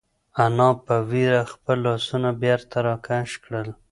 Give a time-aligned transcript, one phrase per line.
[0.43, 3.69] انا په وېره خپل لاسونه بېرته راکش کړل.